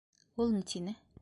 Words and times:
Ул 0.45 0.51
ни 0.55 0.63
тине... 0.73 0.99